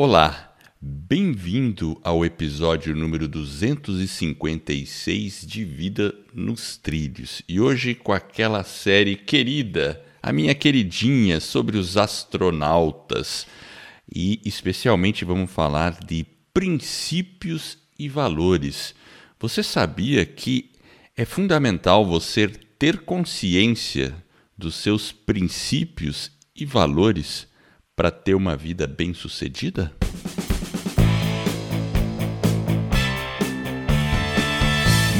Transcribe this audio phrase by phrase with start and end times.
[0.00, 7.42] Olá, bem-vindo ao episódio número 256 de Vida nos Trilhos.
[7.48, 13.44] E hoje com aquela série querida, a minha queridinha, sobre os astronautas.
[14.14, 16.24] E especialmente vamos falar de
[16.54, 18.94] princípios e valores.
[19.40, 20.70] Você sabia que
[21.16, 24.14] é fundamental você ter consciência
[24.56, 27.47] dos seus princípios e valores?
[27.98, 29.90] Para ter uma vida bem-sucedida?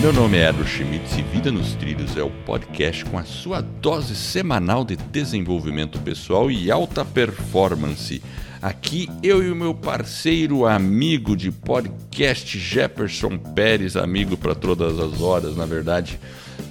[0.01, 3.61] Meu nome é Edward Schmitz e Vida nos Trilhos é o podcast com a sua
[3.61, 8.23] dose semanal de desenvolvimento pessoal e alta performance.
[8.63, 15.21] Aqui eu e o meu parceiro, amigo de podcast Jefferson Pérez, amigo para todas as
[15.21, 16.21] horas, na verdade,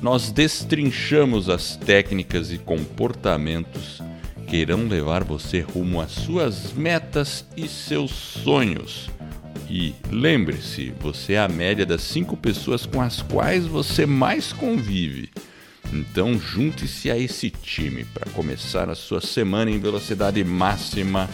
[0.01, 4.01] nós destrinchamos as técnicas e comportamentos
[4.47, 9.09] que irão levar você rumo às suas metas e seus sonhos.
[9.69, 15.29] E lembre-se, você é a média das cinco pessoas com as quais você mais convive.
[15.91, 21.29] Então junte-se a esse time para começar a sua semana em velocidade máxima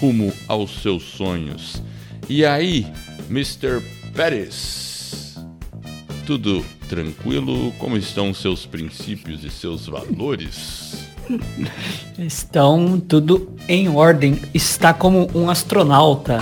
[0.00, 1.82] rumo aos seus sonhos.
[2.28, 2.86] E aí,
[3.28, 3.82] Mr.
[4.14, 5.36] Pérez?
[6.24, 7.72] Tudo tranquilo?
[7.78, 11.11] Como estão seus princípios e seus valores?
[12.18, 14.40] Estão tudo em ordem.
[14.54, 16.40] Está como um astronauta.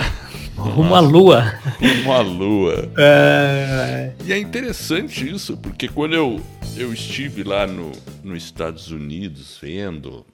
[0.57, 1.59] Uma lua.
[2.03, 2.91] Uma lua.
[2.97, 4.13] É...
[4.23, 6.39] E é interessante isso, porque quando eu,
[6.77, 7.91] eu estive lá no,
[8.23, 10.25] nos Estados Unidos vendo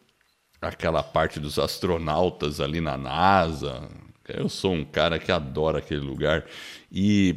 [0.62, 3.88] aquela parte dos astronautas ali na NASA,
[4.28, 6.46] eu sou um cara que adora aquele lugar.
[6.92, 7.36] E,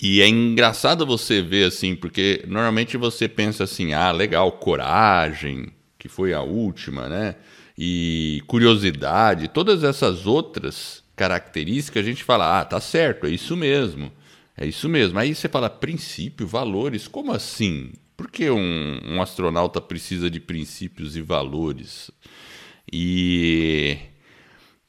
[0.00, 5.73] e é engraçado você ver assim, porque normalmente você pensa assim: ah, legal, coragem,
[6.04, 7.34] que foi a última, né?
[7.78, 14.12] E curiosidade, todas essas outras características, a gente fala, ah, tá certo, é isso mesmo.
[14.54, 15.18] É isso mesmo.
[15.18, 17.90] Aí você fala princípio, valores, como assim?
[18.18, 22.10] Por que um, um astronauta precisa de princípios e valores?
[22.92, 23.96] E,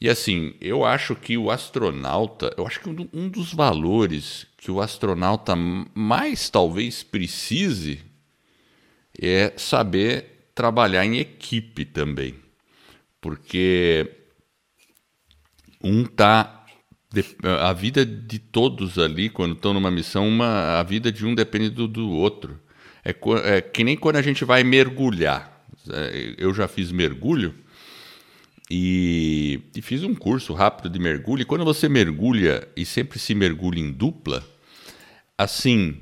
[0.01, 4.69] e assim, eu acho que o astronauta, eu acho que um, um dos valores que
[4.69, 8.01] o astronauta mais talvez precise
[9.17, 12.35] é saber trabalhar em equipe também,
[13.21, 14.09] porque
[15.83, 16.65] um tá
[17.61, 21.69] a vida de todos ali quando estão numa missão, uma, a vida de um depende
[21.69, 22.59] do, do outro.
[23.03, 25.63] É, é, que nem quando a gente vai mergulhar.
[25.89, 27.53] É, eu já fiz mergulho
[28.69, 31.43] e, e, fiz um curso rápido de mergulho.
[31.43, 34.43] E quando você mergulha e sempre se mergulha em dupla,
[35.37, 36.01] assim,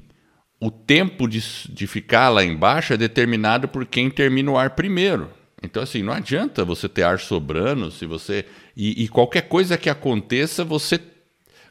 [0.63, 5.29] o tempo de, de ficar lá embaixo é determinado por quem termina o ar primeiro.
[5.61, 8.45] Então, assim, não adianta você ter ar sobrando se você.
[8.75, 11.01] E, e, qualquer coisa que aconteça, você,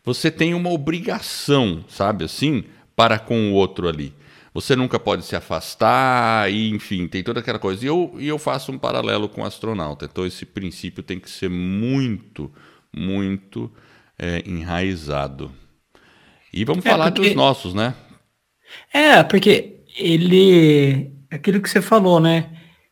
[0.04, 2.64] você tem uma obrigação, sabe assim,
[2.94, 4.12] para com o outro ali.
[4.52, 7.82] Você nunca pode se afastar, e enfim, tem toda aquela coisa.
[7.82, 10.04] E eu, e eu faço um paralelo com o astronauta.
[10.04, 12.52] Então, esse princípio tem que ser muito,
[12.94, 13.72] muito
[14.18, 15.50] é, enraizado.
[16.52, 17.28] E vamos é, falar porque...
[17.28, 17.94] dos nossos, né?
[18.92, 21.10] É, porque ele.
[21.30, 22.50] Aquilo que você falou, né?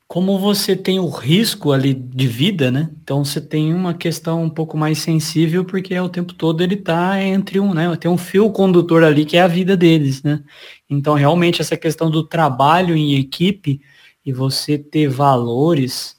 [0.09, 2.91] Como você tem o risco ali de vida, né?
[3.03, 7.23] Então você tem uma questão um pouco mais sensível, porque o tempo todo ele tá
[7.23, 7.95] entre um, né?
[7.97, 10.43] Tem um fio condutor ali que é a vida deles, né?
[10.89, 13.81] Então realmente essa questão do trabalho em equipe
[14.25, 16.17] e você ter valores,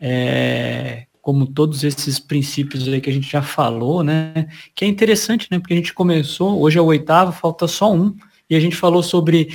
[0.00, 4.48] é, como todos esses princípios aí que a gente já falou, né?
[4.74, 5.58] Que é interessante, né?
[5.58, 8.14] Porque a gente começou, hoje é o oitavo, falta só um
[8.52, 9.48] e a gente falou sobre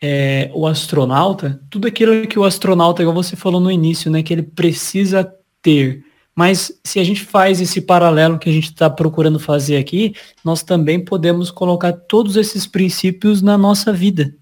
[0.00, 4.32] é, o astronauta, tudo aquilo que o astronauta, igual você falou no início, né, que
[4.32, 5.28] ele precisa
[5.60, 6.04] ter.
[6.32, 10.62] Mas se a gente faz esse paralelo que a gente está procurando fazer aqui, nós
[10.62, 14.32] também podemos colocar todos esses princípios na nossa vida.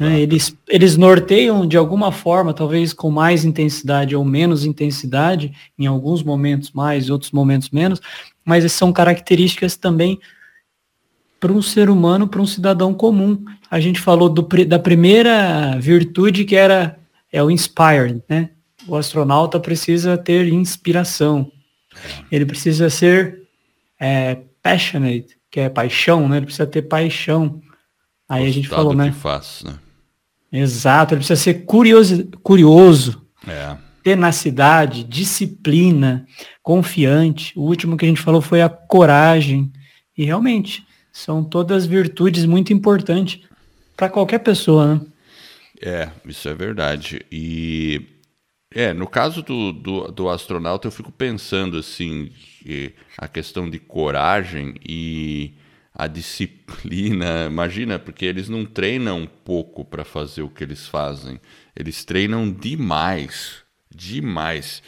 [0.00, 0.22] Né?
[0.22, 6.22] Eles, eles norteiam de alguma forma, talvez com mais intensidade ou menos intensidade, em alguns
[6.22, 8.00] momentos mais, outros momentos menos,
[8.42, 10.18] mas são características também
[11.42, 13.44] para um ser humano, para um cidadão comum.
[13.68, 16.96] A gente falou do, da primeira virtude que era
[17.32, 18.50] é o inspired, né?
[18.86, 21.50] O astronauta precisa ter inspiração.
[22.30, 23.42] Ele precisa ser
[23.98, 26.36] é, passionate, que é paixão, né?
[26.36, 27.60] Ele precisa ter paixão.
[28.28, 29.10] Aí a gente falou, né?
[29.10, 29.74] Faz, né?
[30.52, 33.20] Exato, ele precisa ser curioso, curioso.
[33.48, 33.76] É.
[34.04, 36.24] Tenacidade, disciplina,
[36.62, 37.52] confiante.
[37.58, 39.72] O último que a gente falou foi a coragem.
[40.16, 43.40] E realmente, são todas virtudes muito importantes
[43.96, 45.00] para qualquer pessoa, né?
[45.80, 47.24] É, isso é verdade.
[47.30, 48.06] E
[48.74, 52.30] É, no caso do, do, do, astronauta, eu fico pensando assim,
[53.18, 55.52] a questão de coragem e
[55.94, 57.44] a disciplina.
[57.50, 61.38] Imagina, porque eles não treinam pouco para fazer o que eles fazem,
[61.76, 63.62] eles treinam demais,
[63.94, 64.82] demais.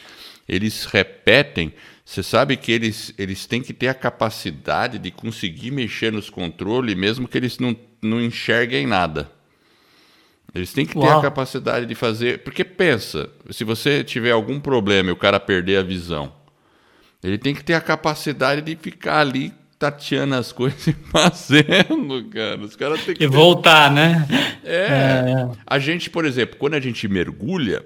[0.47, 1.73] Eles repetem.
[2.05, 6.95] Você sabe que eles, eles têm que ter a capacidade de conseguir mexer nos controles,
[6.95, 9.31] mesmo que eles não, não enxerguem nada.
[10.53, 11.19] Eles têm que ter Uau.
[11.19, 12.43] a capacidade de fazer.
[12.43, 16.31] Porque pensa, se você tiver algum problema e o cara perder a visão,
[17.23, 22.61] ele tem que ter a capacidade de ficar ali tateando as coisas e fazendo, cara.
[22.61, 23.23] Os caras têm que.
[23.23, 23.35] E ter...
[23.35, 24.27] voltar, né?
[24.63, 24.75] É.
[24.75, 25.49] é.
[25.65, 27.83] A gente, por exemplo, quando a gente mergulha,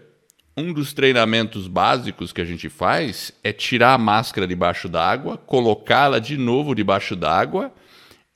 [0.58, 6.20] um dos treinamentos básicos que a gente faz é tirar a máscara debaixo d'água, colocá-la
[6.20, 7.74] de novo debaixo d'água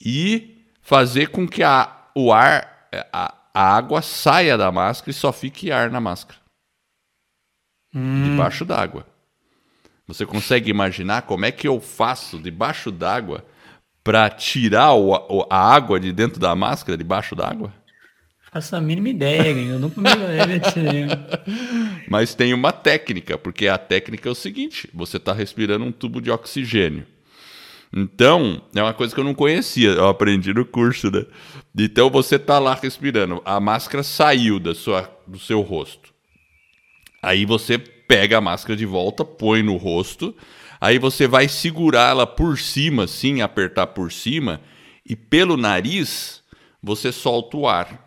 [0.03, 2.71] e fazer com que a, o ar.
[3.11, 6.39] A, a água saia da máscara e só fique ar na máscara.
[7.93, 8.31] Hum.
[8.31, 9.05] Debaixo d'água.
[10.07, 13.45] Você consegue imaginar como é que eu faço debaixo d'água
[14.03, 17.71] para tirar o, a água de dentro da máscara debaixo d'água?
[18.53, 20.09] Faço a mínima ideia, eu nunca me
[22.07, 26.21] Mas tem uma técnica, porque a técnica é o seguinte: você está respirando um tubo
[26.21, 27.03] de oxigênio.
[27.91, 31.25] Então, é uma coisa que eu não conhecia, eu aprendi no curso, né?
[31.75, 36.13] Então você tá lá respirando, a máscara saiu da sua, do seu rosto.
[37.23, 40.35] Aí você pega a máscara de volta, põe no rosto,
[40.79, 44.61] aí você vai segurá-la por cima, assim, apertar por cima,
[45.03, 46.43] e pelo nariz
[46.81, 48.02] você solta o ar.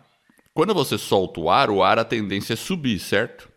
[0.57, 3.47] Quando você solta o ar, o ar a tendência é subir, certo?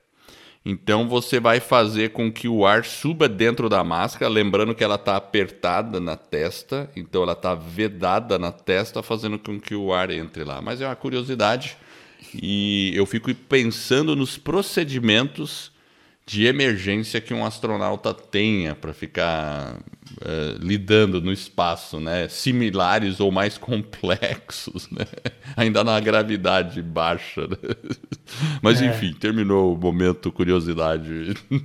[0.62, 4.96] Então você vai fazer com que o ar suba dentro da máscara, lembrando que ela
[4.96, 10.10] está apertada na testa, então ela está vedada na testa, fazendo com que o ar
[10.10, 10.60] entre lá.
[10.60, 11.74] Mas é uma curiosidade
[12.34, 15.72] e eu fico pensando nos procedimentos
[16.30, 19.80] de emergência que um astronauta tenha para ficar
[20.12, 22.28] uh, lidando no espaço, né?
[22.28, 25.04] Similares ou mais complexos, né?
[25.56, 27.48] Ainda na gravidade baixa.
[27.48, 27.56] Né?
[28.62, 28.86] Mas é.
[28.86, 31.34] enfim, terminou o momento curiosidade.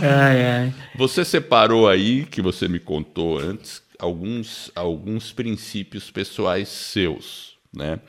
[0.00, 0.74] Ai, ai.
[0.96, 8.00] Você separou aí, que você me contou antes, alguns, alguns princípios pessoais seus, né?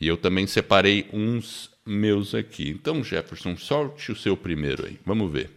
[0.00, 2.70] E eu também separei uns meus aqui.
[2.70, 4.98] Então, Jefferson, solte o seu primeiro aí.
[5.04, 5.50] Vamos ver.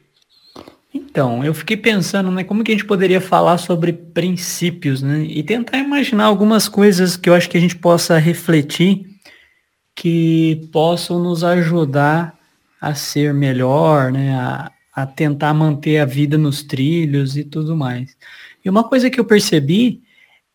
[0.94, 5.42] Então, eu fiquei pensando, né, como que a gente poderia falar sobre princípios, né, e
[5.42, 9.14] tentar imaginar algumas coisas que eu acho que a gente possa refletir
[9.96, 12.38] que possam nos ajudar
[12.80, 18.16] a ser melhor, né, a, a tentar manter a vida nos trilhos e tudo mais.
[18.64, 20.04] E uma coisa que eu percebi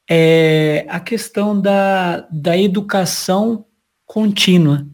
[0.08, 3.64] é a questão da, da educação
[4.06, 4.86] contínua.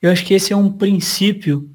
[0.00, 1.70] Eu acho que esse é um princípio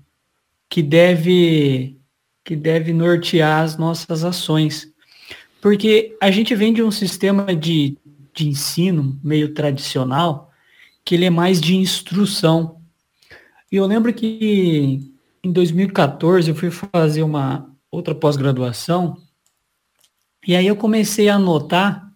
[0.70, 1.98] que deve,
[2.44, 4.92] que deve nortear as nossas ações.
[5.62, 7.98] Porque a gente vem de um sistema de,
[8.34, 10.52] de ensino meio tradicional,
[11.04, 12.82] que ele é mais de instrução.
[13.72, 15.12] E eu lembro que
[15.44, 19.18] em 2014 eu fui fazer uma outra pós-graduação,
[20.48, 22.12] e aí eu comecei a notar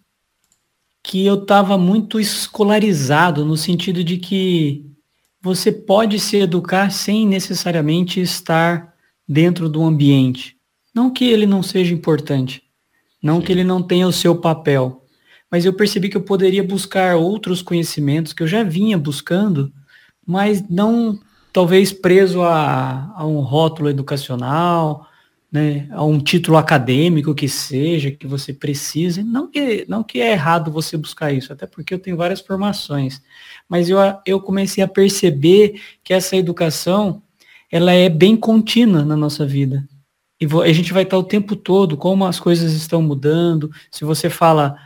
[1.02, 4.84] que eu estava muito escolarizado, no sentido de que
[5.46, 8.92] você pode se educar sem necessariamente estar
[9.28, 10.56] dentro do ambiente.
[10.92, 12.64] Não que ele não seja importante,
[13.22, 13.46] não Sim.
[13.46, 15.04] que ele não tenha o seu papel,
[15.48, 19.72] mas eu percebi que eu poderia buscar outros conhecimentos que eu já vinha buscando,
[20.26, 21.16] mas não
[21.52, 25.06] talvez preso a, a um rótulo educacional,
[25.50, 29.22] né, a um título acadêmico que seja, que você precise.
[29.22, 33.22] Não que, não que é errado você buscar isso, até porque eu tenho várias formações.
[33.68, 37.22] Mas eu, eu comecei a perceber que essa educação,
[37.70, 39.86] ela é bem contínua na nossa vida.
[40.40, 43.70] E a gente vai estar o tempo todo, como as coisas estão mudando.
[43.90, 44.76] Se você fala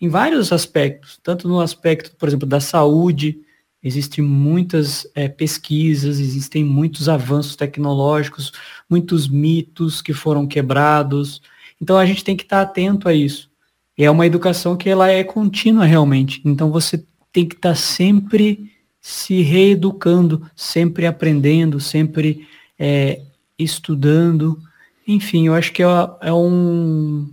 [0.00, 3.40] em vários aspectos, tanto no aspecto, por exemplo, da saúde,
[3.82, 8.52] Existem muitas é, pesquisas, existem muitos avanços tecnológicos,
[8.90, 11.40] muitos mitos que foram quebrados.
[11.80, 13.48] Então a gente tem que estar atento a isso.
[13.96, 16.42] E é uma educação que ela é contínua realmente.
[16.44, 18.70] Então você tem que estar sempre
[19.00, 22.46] se reeducando, sempre aprendendo, sempre
[22.78, 23.22] é,
[23.58, 24.58] estudando.
[25.06, 25.86] Enfim, eu acho que é,
[26.22, 27.30] é um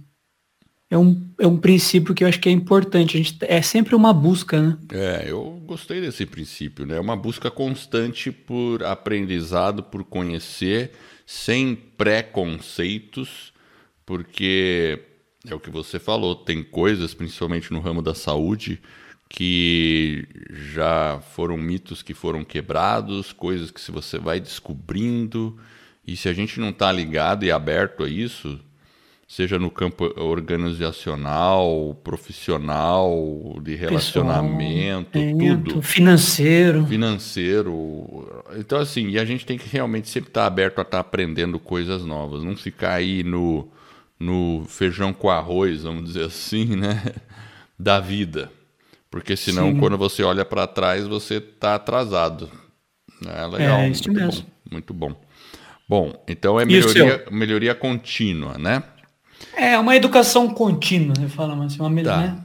[0.89, 3.17] é um, é um princípio que eu acho que é importante.
[3.17, 4.77] A gente, é sempre uma busca, né?
[4.91, 6.95] É, eu gostei desse princípio, né?
[6.95, 10.91] É uma busca constante por aprendizado, por conhecer,
[11.25, 13.53] sem preconceitos,
[14.05, 14.99] porque
[15.45, 18.81] é o que você falou, tem coisas, principalmente no ramo da saúde,
[19.29, 20.25] que
[20.73, 25.57] já foram mitos que foram quebrados, coisas que se você vai descobrindo,
[26.07, 28.57] E se a gente não está ligado e aberto a isso,
[29.27, 35.81] seja no campo organizacional, profissional, de relacionamento, Pessoal, tudo.
[35.81, 36.85] Financeiro.
[36.85, 38.43] Financeiro.
[38.55, 40.99] Então, assim, e a gente tem que realmente sempre estar tá aberto a estar tá
[40.99, 43.67] aprendendo coisas novas, não ficar aí no,
[44.17, 47.03] no feijão com arroz, vamos dizer assim, né?
[47.77, 48.49] Da vida.
[49.11, 49.79] Porque senão, Sim.
[49.79, 52.49] quando você olha para trás, você está atrasado.
[53.25, 53.79] É legal.
[53.79, 54.43] É, isso mesmo.
[54.43, 55.15] Bom, muito bom.
[55.89, 58.83] Bom, então é melhoria, melhoria contínua, né?
[59.53, 62.17] É, uma educação contínua, você fala assim, uma tá.
[62.17, 62.43] né?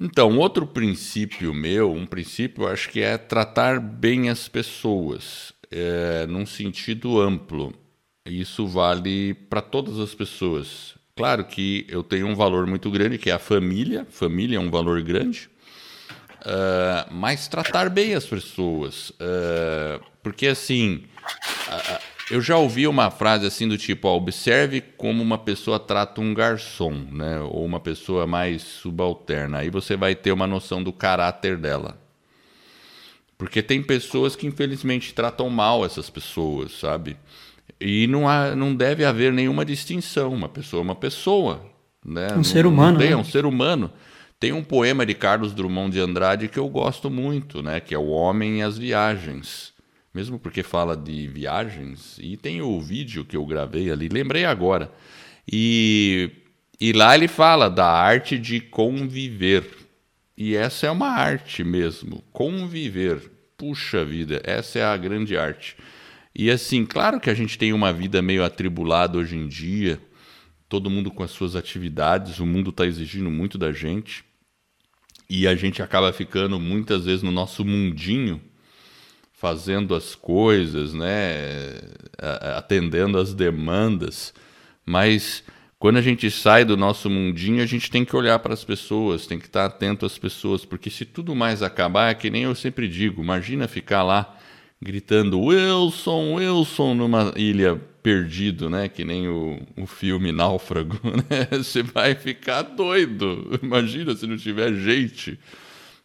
[0.00, 6.26] Então, outro princípio meu, um princípio, eu acho que é tratar bem as pessoas, é,
[6.26, 7.74] num sentido amplo.
[8.24, 10.94] Isso vale para todas as pessoas.
[11.16, 14.06] Claro que eu tenho um valor muito grande, que é a família.
[14.08, 15.50] Família é um valor grande.
[16.42, 19.10] Uh, mas tratar bem as pessoas.
[19.10, 21.02] Uh, porque, assim,
[22.30, 26.34] eu já ouvi uma frase assim do tipo: ó, observe como uma pessoa trata um
[26.34, 27.40] garçom, né?
[27.40, 29.58] Ou uma pessoa mais subalterna.
[29.58, 31.98] Aí você vai ter uma noção do caráter dela.
[33.36, 37.16] Porque tem pessoas que infelizmente tratam mal essas pessoas, sabe?
[37.80, 40.32] E não, há, não deve haver nenhuma distinção.
[40.32, 41.64] Uma pessoa é uma pessoa.
[42.04, 42.28] Né?
[42.32, 42.98] Um não, ser humano.
[42.98, 43.12] Tem, né?
[43.12, 43.92] É um ser humano.
[44.40, 47.80] Tem um poema de Carlos Drummond de Andrade que eu gosto muito, né?
[47.80, 49.72] que é O Homem e as Viagens
[50.18, 54.90] mesmo porque fala de viagens, e tem o vídeo que eu gravei ali, lembrei agora.
[55.50, 56.32] E,
[56.80, 59.64] e lá ele fala da arte de conviver.
[60.36, 63.30] E essa é uma arte mesmo, conviver.
[63.56, 65.76] Puxa vida, essa é a grande arte.
[66.34, 70.00] E assim, claro que a gente tem uma vida meio atribulada hoje em dia,
[70.68, 74.24] todo mundo com as suas atividades, o mundo está exigindo muito da gente.
[75.30, 78.42] E a gente acaba ficando muitas vezes no nosso mundinho
[79.38, 81.78] fazendo as coisas, né,
[82.56, 84.34] atendendo as demandas,
[84.84, 85.44] mas
[85.78, 89.28] quando a gente sai do nosso mundinho, a gente tem que olhar para as pessoas,
[89.28, 92.54] tem que estar atento às pessoas, porque se tudo mais acabar, é que nem eu
[92.54, 94.36] sempre digo, imagina ficar lá
[94.82, 98.88] gritando Wilson, Wilson numa ilha perdido, né?
[98.88, 100.98] Que nem o, o filme Náufrago,
[101.30, 101.46] né?
[101.50, 103.58] Você vai ficar doido.
[103.62, 105.38] Imagina se não tiver gente.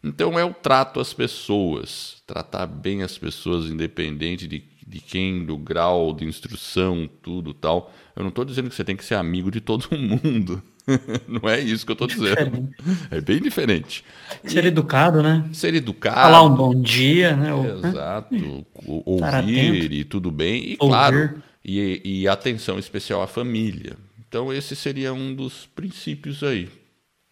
[0.04, 5.56] Então é o trato às pessoas, tratar bem as pessoas, independente de, de quem, do
[5.56, 7.90] grau de instrução, tudo tal.
[8.14, 10.62] Eu não estou dizendo que você tem que ser amigo de todo mundo.
[11.26, 12.68] não é isso que eu estou dizendo.
[13.10, 14.04] É bem diferente.
[14.44, 15.48] Ser e, educado, né?
[15.54, 16.16] Ser educado.
[16.16, 17.50] Falar um bom dia, né?
[17.88, 18.34] Exato.
[18.34, 18.64] Né?
[18.84, 20.72] Ouvir e tudo bem.
[20.72, 23.96] E claro, e, e atenção especial à família.
[24.28, 26.68] Então esse seria um dos princípios aí.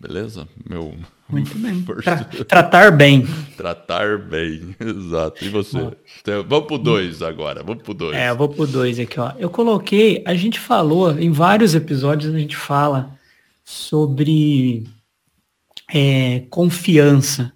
[0.02, 0.48] Beleza?
[0.68, 0.96] Meu.
[1.28, 1.80] Muito bem.
[2.02, 3.24] Tra tratar bem.
[3.56, 5.44] tratar bem, exato.
[5.44, 5.78] E você?
[6.20, 7.62] Então, vamos pro dois agora.
[7.62, 8.16] Vamos pro dois.
[8.16, 9.32] É, eu vou pro dois aqui, ó.
[9.38, 13.16] Eu coloquei, a gente falou, em vários episódios a gente fala
[13.64, 14.82] sobre
[15.94, 17.52] é, confiança.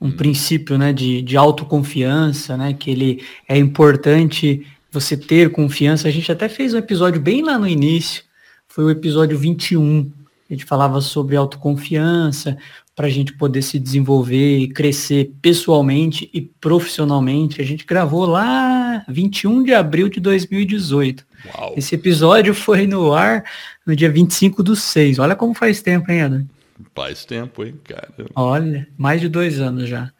[0.00, 0.12] Um hum.
[0.12, 2.72] princípio né, de, de autoconfiança, né?
[2.72, 6.08] Que ele é importante você ter confiança.
[6.08, 8.24] A gente até fez um episódio bem lá no início.
[8.66, 10.10] Foi o episódio 21
[10.52, 12.58] a gente falava sobre autoconfiança,
[12.94, 17.60] para a gente poder se desenvolver e crescer pessoalmente e profissionalmente.
[17.60, 21.24] A gente gravou lá 21 de abril de 2018.
[21.56, 21.74] Uau.
[21.74, 23.44] Esse episódio foi no ar
[23.86, 25.18] no dia 25 do 6.
[25.18, 26.46] Olha como faz tempo, hein, Adam?
[26.94, 28.10] Faz tempo, hein, cara?
[28.34, 30.12] Olha, mais de dois anos já.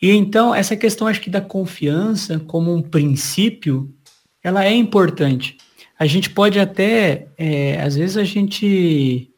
[0.00, 3.92] E então, essa questão, acho que da confiança como um princípio,
[4.42, 5.58] ela é importante.
[5.98, 9.28] A gente pode até, é, às vezes a gente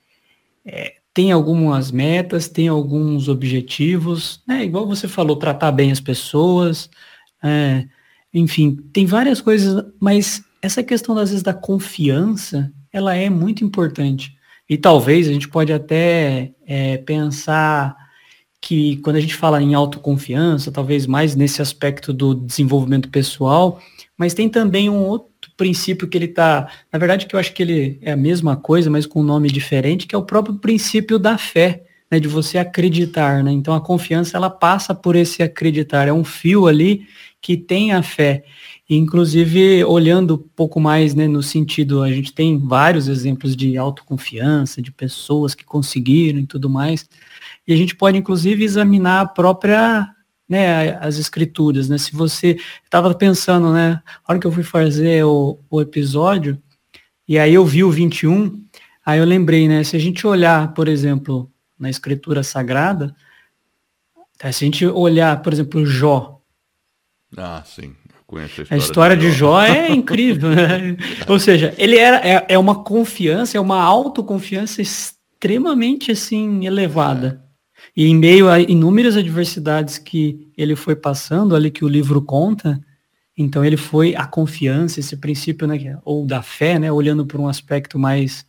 [0.64, 4.64] é, tem algumas metas, tem alguns objetivos, né?
[4.64, 6.88] Igual você falou, tratar bem as pessoas,
[7.42, 7.86] é,
[8.32, 14.36] enfim, tem várias coisas, mas essa questão às vezes da confiança, ela é muito importante.
[14.68, 17.96] E talvez a gente pode até é, pensar
[18.60, 23.80] que quando a gente fala em autoconfiança, talvez mais nesse aspecto do desenvolvimento pessoal,
[24.20, 27.62] mas tem também um outro princípio que ele está, na verdade que eu acho que
[27.62, 31.18] ele é a mesma coisa, mas com um nome diferente, que é o próprio princípio
[31.18, 33.50] da fé, né, de você acreditar, né?
[33.50, 37.06] Então a confiança ela passa por esse acreditar, é um fio ali
[37.40, 38.44] que tem a fé.
[38.86, 43.78] E, inclusive, olhando um pouco mais né, no sentido, a gente tem vários exemplos de
[43.78, 47.08] autoconfiança, de pessoas que conseguiram e tudo mais.
[47.66, 50.06] E a gente pode, inclusive, examinar a própria
[50.50, 51.96] né, as escrituras, né?
[51.96, 56.60] Se você estava pensando, né, a hora que eu fui fazer o, o episódio,
[57.28, 58.60] e aí eu vi o 21,
[59.06, 63.14] aí eu lembrei, né, se a gente olhar, por exemplo, na escritura sagrada,
[64.36, 66.40] tá, se a gente olhar, por exemplo, Jó.
[67.36, 67.94] Ah, sim.
[68.26, 69.62] conheço a história, a história de, Jó.
[69.62, 69.74] de, Jó.
[69.78, 70.96] é incrível, né?
[71.28, 77.40] Ou seja, ele era, é, é, uma confiança, é uma autoconfiança extremamente assim elevada.
[77.46, 77.49] É.
[77.96, 82.80] E em meio a inúmeras adversidades que ele foi passando, ali que o livro conta,
[83.36, 87.48] então ele foi a confiança, esse princípio, né, ou da fé, né, olhando por um
[87.48, 88.44] aspecto mais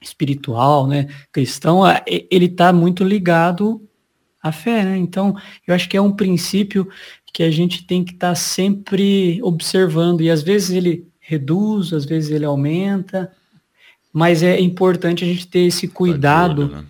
[0.00, 3.82] espiritual, né, cristão, ele está muito ligado
[4.42, 4.96] à fé, né?
[4.96, 5.36] Então,
[5.66, 6.88] eu acho que é um princípio
[7.32, 12.04] que a gente tem que estar tá sempre observando e às vezes ele reduz, às
[12.04, 13.30] vezes ele aumenta,
[14.12, 16.84] mas é importante a gente ter esse cuidado.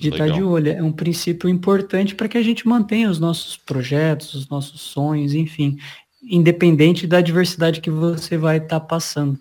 [0.00, 0.72] De estar de olho.
[0.72, 5.34] É um princípio importante para que a gente mantenha os nossos projetos, os nossos sonhos,
[5.34, 5.78] enfim,
[6.22, 9.38] independente da diversidade que você vai estar tá passando.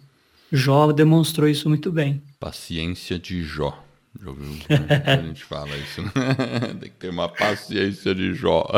[0.51, 2.21] Jó demonstrou isso muito bem.
[2.39, 3.83] Paciência de Jó.
[4.21, 4.57] Já ouviu?
[5.05, 6.11] a gente fala isso, né?
[6.79, 8.65] Tem que ter uma paciência de Jó.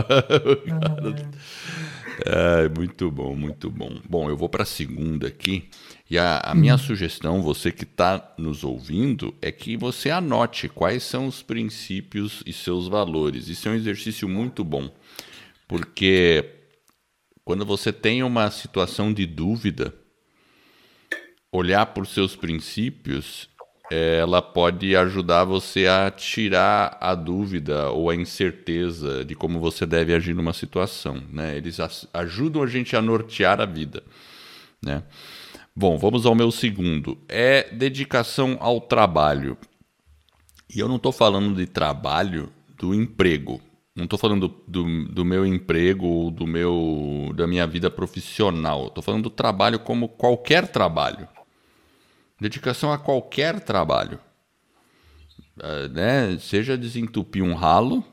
[2.26, 3.98] é, muito bom, muito bom.
[4.08, 5.70] Bom, eu vou para a segunda aqui.
[6.12, 11.04] E a, a minha sugestão, você que está nos ouvindo, é que você anote quais
[11.04, 13.48] são os princípios e seus valores.
[13.48, 14.94] Isso é um exercício muito bom,
[15.70, 16.44] porque
[17.46, 19.96] quando você tem uma situação de dúvida,
[21.50, 23.48] olhar por seus princípios,
[23.90, 30.14] ela pode ajudar você a tirar a dúvida ou a incerteza de como você deve
[30.14, 31.24] agir numa situação.
[31.32, 31.56] Né?
[31.56, 31.78] Eles
[32.14, 34.04] ajudam a gente a nortear a vida.
[34.84, 35.04] Né?
[35.74, 37.18] Bom, vamos ao meu segundo.
[37.30, 39.58] É dedicação ao trabalho.
[40.74, 43.62] E eu não estou falando de trabalho do emprego.
[43.96, 48.88] Não estou falando do, do, do, meu emprego ou do meu, da minha vida profissional.
[48.88, 51.28] Estou falando do trabalho como qualquer trabalho.
[52.40, 54.20] Dedicação a qualquer trabalho.
[55.58, 56.38] Uh, né?
[56.40, 58.04] Seja desentupir um ralo,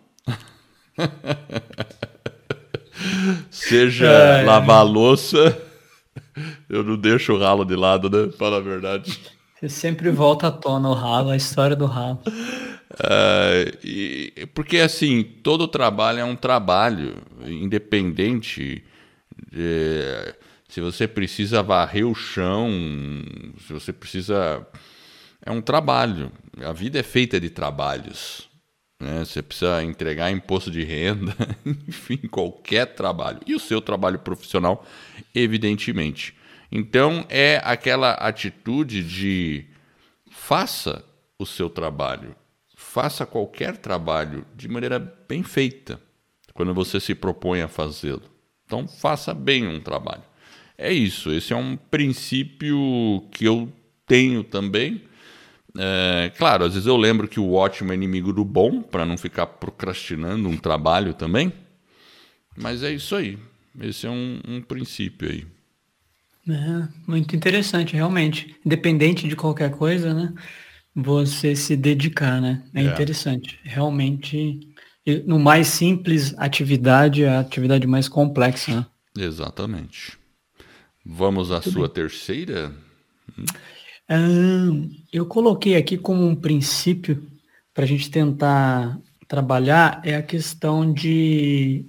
[3.50, 4.88] seja é, lavar é.
[4.88, 5.67] louça
[6.68, 8.32] eu não deixo o ralo de lado, né?
[8.38, 9.18] Fala a verdade.
[9.58, 12.20] Você sempre volta à tona o ralo, a história do ralo.
[13.02, 18.84] É, e, porque assim, todo trabalho é um trabalho, independente
[19.50, 20.34] de,
[20.68, 22.70] se você precisa varrer o chão,
[23.66, 24.66] se você precisa.
[25.44, 26.30] É um trabalho.
[26.64, 28.48] A vida é feita de trabalhos.
[29.00, 29.24] Né?
[29.24, 33.40] Você precisa entregar imposto de renda, enfim, qualquer trabalho.
[33.46, 34.84] E o seu trabalho profissional,
[35.34, 36.34] evidentemente.
[36.70, 39.64] Então é aquela atitude de
[40.30, 41.04] faça
[41.38, 42.34] o seu trabalho,
[42.76, 46.00] faça qualquer trabalho de maneira bem feita,
[46.52, 48.22] quando você se propõe a fazê-lo.
[48.66, 50.22] Então faça bem um trabalho.
[50.76, 53.72] É isso, esse é um princípio que eu
[54.06, 55.02] tenho também.
[55.76, 59.16] É, claro, às vezes eu lembro que o ótimo é inimigo do bom, para não
[59.16, 61.52] ficar procrastinando um trabalho também.
[62.56, 63.38] Mas é isso aí.
[63.80, 65.46] Esse é um, um princípio aí.
[66.48, 68.56] É, muito interessante, realmente.
[68.64, 70.32] Independente de qualquer coisa, né?
[70.94, 72.64] Você se dedicar, né?
[72.74, 72.84] É, é.
[72.84, 73.58] interessante.
[73.62, 74.60] Realmente,
[75.26, 78.86] no mais simples atividade, a atividade mais complexa, né?
[79.16, 80.18] Exatamente.
[81.04, 81.94] Vamos à sua bem.
[81.94, 82.72] terceira?
[84.10, 87.22] Hum, eu coloquei aqui como um princípio
[87.74, 91.84] para a gente tentar trabalhar é a questão de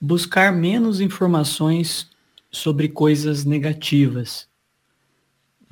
[0.00, 2.08] buscar menos informações
[2.50, 4.48] sobre coisas negativas.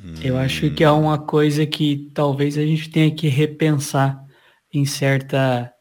[0.03, 0.15] Hum.
[0.23, 4.25] Eu acho que é uma coisa que talvez a gente tenha que repensar
[4.73, 5.73] em certa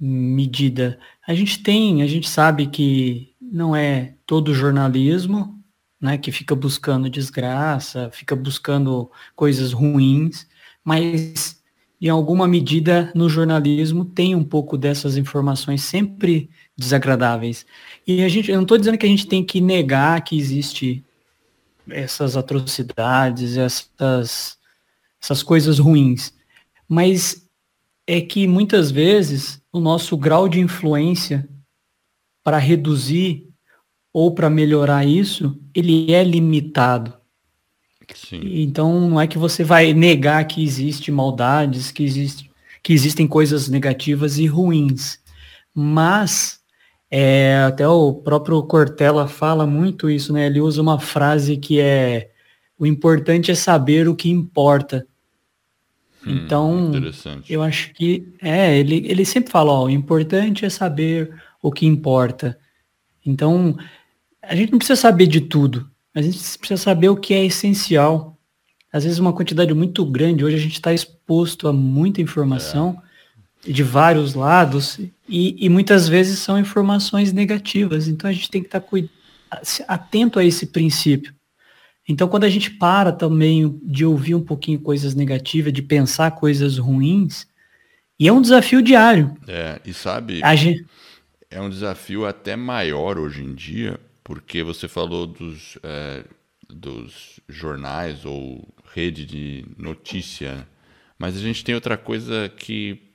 [0.00, 0.98] medida.
[1.26, 5.58] A gente tem, a gente sabe que não é todo jornalismo,
[6.00, 10.46] né, que fica buscando desgraça, fica buscando coisas ruins,
[10.84, 11.60] mas
[12.00, 17.66] em alguma medida no jornalismo tem um pouco dessas informações sempre desagradáveis.
[18.06, 21.04] E a gente, eu não estou dizendo que a gente tem que negar que existe
[21.90, 24.56] essas atrocidades, essas,
[25.20, 26.32] essas coisas ruins,
[26.88, 27.46] mas
[28.06, 31.48] é que muitas vezes o nosso grau de influência
[32.44, 33.48] para reduzir
[34.12, 37.14] ou para melhorar isso, ele é limitado.
[38.14, 38.40] Sim.
[38.62, 42.50] Então não é que você vai negar que existe maldades, que, existe,
[42.82, 45.18] que existem coisas negativas e ruins,
[45.74, 46.57] mas
[47.10, 50.46] é, até o próprio Cortella fala muito isso, né?
[50.46, 52.30] Ele usa uma frase que é
[52.78, 55.06] o importante é saber o que importa.
[56.24, 56.92] Hum, então,
[57.48, 61.86] eu acho que é, ele, ele sempre fala, ó, o importante é saber o que
[61.86, 62.58] importa.
[63.24, 63.76] Então,
[64.42, 68.38] a gente não precisa saber de tudo, a gente precisa saber o que é essencial.
[68.92, 73.00] Às vezes uma quantidade muito grande, hoje a gente está exposto a muita informação,
[73.66, 78.08] é de vários lados e, e, muitas vezes são informações negativas.
[78.08, 81.34] Então a gente tem que estar tá atento a esse princípio.
[82.08, 86.78] Então, quando a gente para também de ouvir um pouquinho coisas negativas, de pensar coisas
[86.78, 87.46] ruins,
[88.18, 89.36] e é um desafio diário.
[89.46, 90.86] É, e sabe, gente...
[91.50, 96.24] é um desafio até maior hoje em dia, porque você falou dos, é,
[96.66, 100.66] dos jornais ou rede de notícia,
[101.18, 103.07] mas a gente tem outra coisa que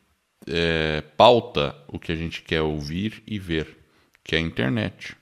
[0.47, 3.77] é, pauta o que a gente quer ouvir e ver,
[4.23, 5.15] que é a internet.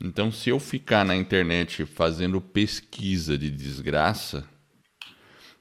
[0.00, 4.46] Então, se eu ficar na internet fazendo pesquisa de desgraça,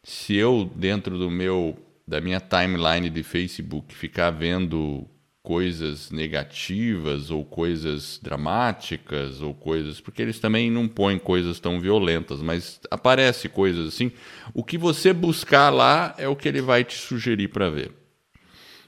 [0.04, 5.08] se eu dentro do meu da minha timeline de Facebook ficar vendo
[5.42, 12.42] coisas negativas ou coisas dramáticas ou coisas porque eles também não põem coisas tão violentas,
[12.42, 14.12] mas aparece coisas assim.
[14.54, 18.03] O que você buscar lá é o que ele vai te sugerir para ver.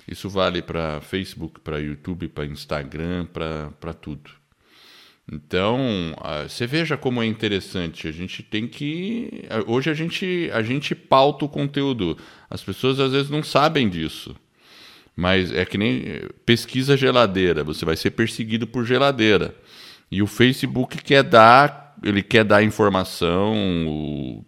[0.07, 4.29] Isso vale para Facebook, para YouTube, para Instagram, para tudo.
[5.31, 6.15] Então,
[6.47, 8.07] você veja como é interessante.
[8.07, 9.47] A gente tem que.
[9.65, 12.17] Hoje a gente, a gente pauta o conteúdo.
[12.47, 14.35] As pessoas às vezes não sabem disso.
[15.15, 16.03] Mas é que nem
[16.45, 17.63] pesquisa geladeira.
[17.63, 19.55] Você vai ser perseguido por geladeira.
[20.11, 23.55] E o Facebook quer dar, ele quer dar informação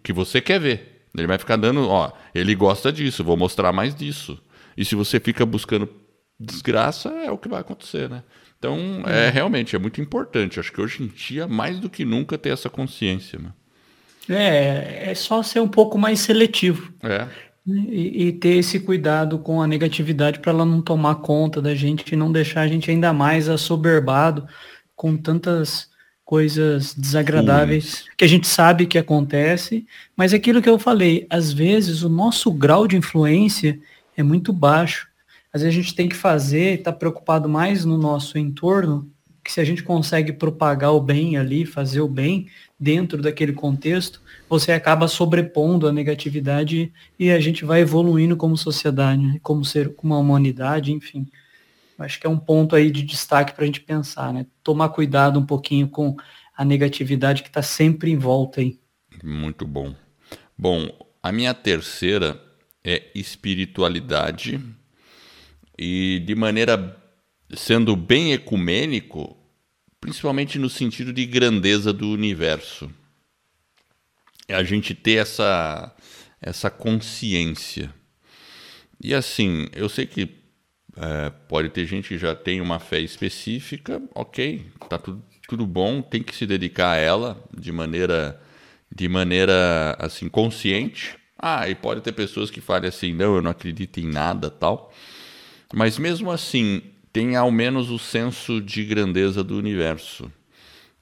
[0.04, 1.06] que você quer ver.
[1.16, 4.40] Ele vai ficar dando, ó, ele gosta disso, vou mostrar mais disso.
[4.78, 5.88] E se você fica buscando
[6.38, 8.22] desgraça, é o que vai acontecer, né?
[8.56, 10.60] Então, é realmente é muito importante.
[10.60, 13.40] Acho que hoje em dia, mais do que nunca, ter essa consciência.
[13.40, 13.52] Né?
[14.28, 16.92] É, é só ser um pouco mais seletivo.
[17.02, 17.26] É.
[17.66, 22.12] E, e ter esse cuidado com a negatividade para ela não tomar conta da gente
[22.12, 24.46] e não deixar a gente ainda mais assoberbado
[24.94, 25.88] com tantas
[26.24, 29.86] coisas desagradáveis que a gente sabe que acontece,
[30.16, 33.80] mas é aquilo que eu falei, às vezes o nosso grau de influência
[34.18, 35.08] é muito baixo
[35.52, 39.10] às vezes a gente tem que fazer, estar tá preocupado mais no nosso entorno,
[39.42, 44.20] que se a gente consegue propagar o bem ali, fazer o bem dentro daquele contexto,
[44.48, 49.40] você acaba sobrepondo a negatividade e a gente vai evoluindo como sociedade, né?
[49.42, 51.26] como ser, como uma humanidade, enfim.
[51.98, 54.46] Acho que é um ponto aí de destaque para a gente pensar, né?
[54.62, 56.14] Tomar cuidado um pouquinho com
[56.56, 58.78] a negatividade que está sempre em volta aí.
[59.24, 59.92] Muito bom.
[60.56, 60.88] Bom,
[61.20, 62.40] a minha terceira
[62.88, 64.58] é espiritualidade
[65.78, 66.96] e de maneira
[67.54, 69.36] sendo bem ecumênico,
[70.00, 72.90] principalmente no sentido de grandeza do universo.
[74.48, 75.94] É a gente ter essa,
[76.40, 77.92] essa consciência.
[79.02, 80.38] E assim, eu sei que
[80.96, 86.00] é, pode ter gente que já tem uma fé específica, ok, tá tudo, tudo bom,
[86.00, 88.40] tem que se dedicar a ela de maneira,
[88.90, 91.17] de maneira assim consciente.
[91.38, 94.92] Ah, e pode ter pessoas que falem assim, não, eu não acredito em nada, tal.
[95.72, 100.30] Mas mesmo assim, tem ao menos o senso de grandeza do universo.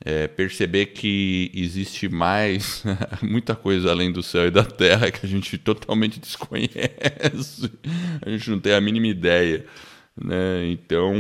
[0.04, 2.84] É, perceber que existe mais,
[3.22, 7.72] muita coisa além do céu e da terra que a gente totalmente desconhece,
[8.20, 9.64] a gente não tem a mínima ideia.
[10.14, 10.68] Né?
[10.70, 11.14] Então,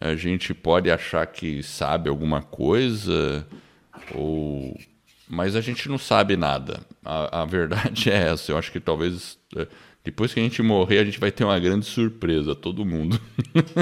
[0.00, 3.46] a gente pode achar que sabe alguma coisa,
[4.14, 4.78] ou...
[5.28, 6.80] mas a gente não sabe nada.
[7.08, 8.52] A, a verdade é essa.
[8.52, 9.66] Eu acho que talvez é,
[10.04, 13.20] depois que a gente morrer, a gente vai ter uma grande surpresa, todo mundo.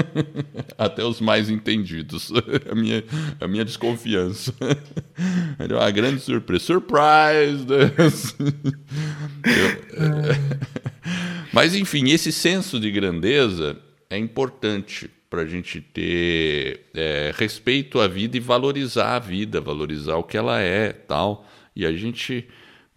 [0.77, 2.31] Até os mais entendidos.
[2.69, 3.03] a, minha,
[3.39, 4.53] a minha desconfiança.
[5.57, 6.65] É uma grande surpresa.
[6.65, 7.65] Surprise!
[11.53, 13.77] Mas, enfim, esse senso de grandeza
[14.09, 20.15] é importante para a gente ter é, respeito à vida e valorizar a vida, valorizar
[20.15, 21.47] o que ela é tal.
[21.75, 22.47] E a gente.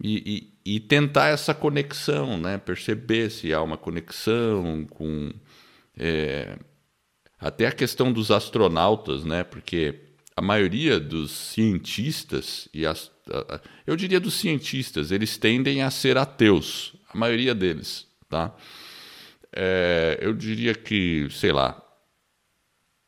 [0.03, 2.57] E, e tentar essa conexão, né?
[2.57, 5.31] perceber se há uma conexão com.
[5.97, 6.57] É,
[7.39, 9.43] até a questão dos astronautas, né?
[9.43, 9.99] porque
[10.35, 13.11] a maioria dos cientistas, e as,
[13.85, 18.07] eu diria dos cientistas, eles tendem a ser ateus, a maioria deles.
[18.29, 18.55] Tá?
[19.51, 21.81] É, eu diria que, sei lá,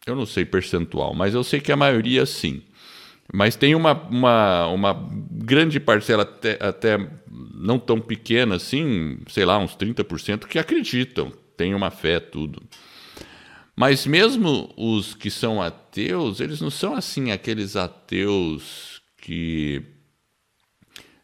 [0.06, 2.62] eu não sei percentual, mas eu sei que a maioria sim.
[3.36, 9.58] Mas tem uma, uma, uma grande parcela, até, até não tão pequena assim, sei lá,
[9.58, 12.62] uns 30%, que acreditam, têm uma fé, tudo.
[13.76, 19.82] Mas mesmo os que são ateus, eles não são assim aqueles ateus que.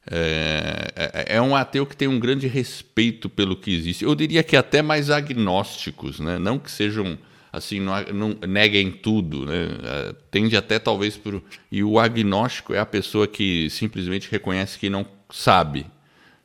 [0.09, 4.03] É, é, é, um ateu que tem um grande respeito pelo que existe.
[4.03, 6.39] Eu diria que até mais agnósticos, né?
[6.39, 7.19] não que sejam
[7.51, 9.67] assim, não, não neguem tudo, né?
[9.83, 14.89] É, tende até talvez por e o agnóstico é a pessoa que simplesmente reconhece que
[14.89, 15.85] não sabe,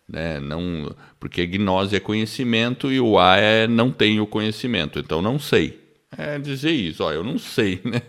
[0.09, 0.41] né?
[0.41, 5.81] Não, porque gnose é conhecimento e o A é não tenho conhecimento, então não sei.
[6.17, 8.01] é dizer isso, ó, eu não sei, né?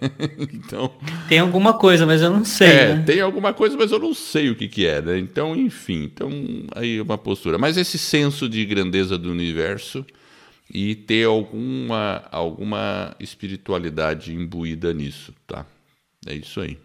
[0.53, 0.93] então
[1.27, 2.67] tem alguma coisa, mas eu não sei.
[2.67, 3.03] É, né?
[3.05, 5.19] tem alguma coisa, mas eu não sei o que que é, né?
[5.19, 6.31] Então, enfim, então
[6.73, 7.57] aí uma postura.
[7.57, 10.05] Mas esse senso de grandeza do universo
[10.75, 15.65] e ter alguma alguma espiritualidade imbuída nisso, tá?
[16.27, 16.77] É isso aí.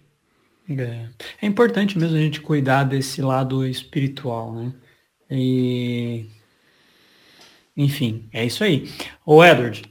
[0.68, 1.09] É.
[1.42, 4.72] é importante mesmo a gente cuidar desse lado espiritual, né?
[5.29, 6.26] E
[7.76, 8.88] enfim, é isso aí.
[9.26, 9.83] Ô Edward,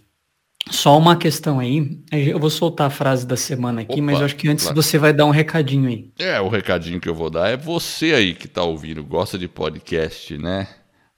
[0.72, 2.00] só uma questão aí.
[2.10, 4.82] Eu vou soltar a frase da semana aqui, Opa, mas eu acho que antes claro.
[4.82, 6.10] você vai dar um recadinho aí.
[6.18, 9.50] É, o recadinho que eu vou dar é você aí que tá ouvindo, gosta de
[9.50, 10.70] podcast, né?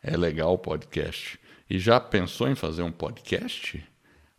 [0.02, 1.40] É legal o podcast.
[1.71, 3.81] E já pensou em fazer um podcast?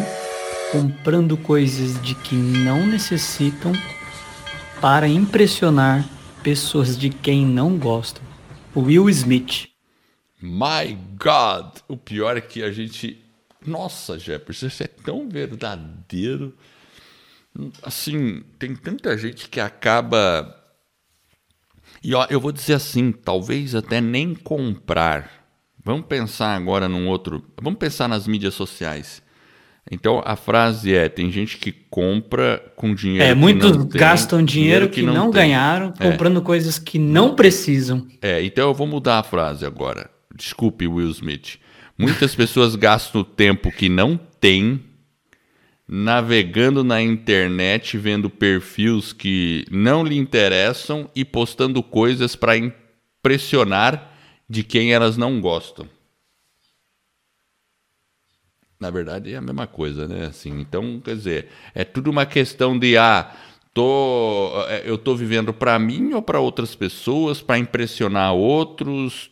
[0.71, 3.71] comprando coisas de que não necessitam
[4.81, 6.07] para impressionar
[6.43, 8.23] pessoas de quem não gostam.
[8.75, 9.69] Will Smith.
[10.41, 11.79] My God!
[11.87, 13.23] O pior é que a gente.
[13.65, 16.53] Nossa, Jefferson, isso é tão verdadeiro
[17.81, 20.55] assim, tem tanta gente que acaba.
[22.03, 25.46] E ó, eu vou dizer assim, talvez até nem comprar.
[25.87, 27.41] Vamos pensar agora num outro.
[27.61, 29.23] Vamos pensar nas mídias sociais.
[29.89, 33.23] Então a frase é: tem gente que compra com dinheiro.
[33.23, 36.11] É, muitos gastam dinheiro, dinheiro que, que, não, não ganharam é.
[36.11, 38.05] comprando coisas que não precisam.
[38.21, 40.09] É, então eu vou mudar a frase agora.
[40.35, 41.57] Desculpe, Will Smith.
[41.97, 44.83] Muitas pessoas gastam o tempo que não têm
[45.87, 54.16] navegando na internet, vendo perfis que não lhe interessam e postando coisas para impressionar
[54.49, 55.87] de quem elas não gostam.
[58.79, 60.27] Na verdade é a mesma coisa, né?
[60.27, 63.35] Assim, então, quer dizer, é tudo uma questão de ah,
[63.73, 69.31] tô, é, eu tô vivendo para mim ou para outras pessoas, para impressionar outros.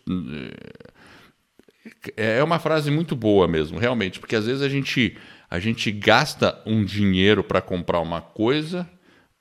[2.18, 5.16] É uma frase muito boa mesmo, realmente, porque às vezes a gente
[5.50, 8.90] a gente gasta um dinheiro para comprar uma coisa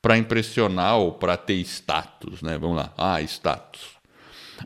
[0.03, 2.59] para impressionar ou para ter status, né?
[2.59, 2.93] Vamos lá.
[2.97, 3.94] Ah, status.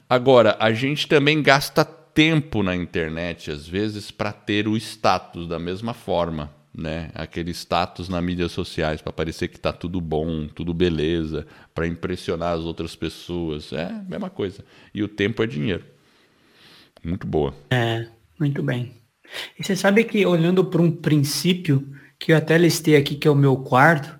[0.09, 5.59] Agora, a gente também gasta tempo na internet às vezes para ter o status da
[5.59, 7.11] mesma forma, né?
[7.15, 12.55] Aquele status nas mídias sociais para parecer que está tudo bom, tudo beleza, para impressionar
[12.55, 13.73] as outras pessoas.
[13.73, 14.65] É a mesma coisa.
[14.93, 15.85] E o tempo é dinheiro.
[17.05, 17.55] Muito boa.
[17.71, 18.07] É,
[18.39, 18.93] muito bem.
[19.59, 23.31] E você sabe que olhando para um princípio que eu até listei aqui, que é
[23.31, 24.19] o meu quarto,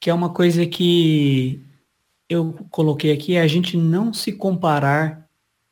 [0.00, 1.64] que é uma coisa que
[2.28, 5.28] eu coloquei aqui, é a gente não se comparar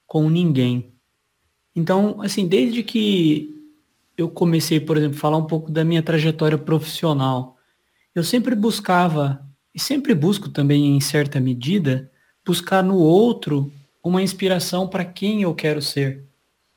[0.07, 0.93] com ninguém.
[1.75, 3.51] Então, assim, desde que
[4.17, 7.57] eu comecei, por exemplo, a falar um pouco da minha trajetória profissional,
[8.15, 12.11] eu sempre buscava, e sempre busco também em certa medida,
[12.47, 16.25] buscar no outro uma inspiração para quem eu quero ser.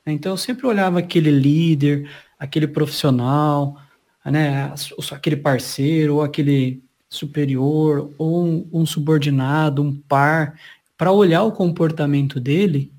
[0.04, 3.80] Então eu sempre olhava aquele líder, aquele profissional,
[4.24, 4.72] né,
[5.12, 10.58] aquele parceiro, ou aquele superior, ou um, um subordinado, um par,
[10.96, 12.92] para olhar o comportamento dele